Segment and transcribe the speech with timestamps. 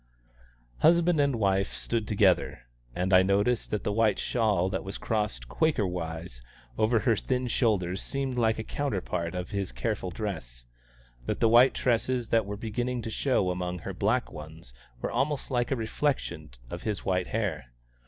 [0.79, 2.61] Husband and wife stood together,
[2.95, 6.41] and I noticed that the white shawl that was crossed Quakerwise
[6.75, 10.65] over her thin shoulders seemed like a counterpart of his careful dress,
[11.27, 15.51] that the white tresses that were beginning to show among her black ones were almost
[15.51, 17.67] like a reflection of his white hair.